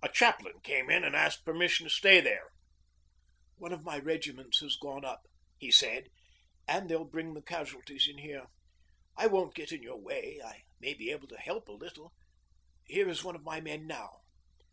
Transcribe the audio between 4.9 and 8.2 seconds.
up, he said, 'and they'll bring the casualties in